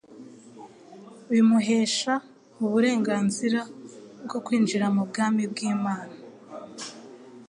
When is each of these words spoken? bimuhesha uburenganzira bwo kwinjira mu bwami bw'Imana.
bimuhesha 1.31 2.13
uburenganzira 2.65 3.61
bwo 4.25 4.39
kwinjira 4.45 4.85
mu 4.95 5.01
bwami 5.09 5.43
bw'Imana. 5.51 6.13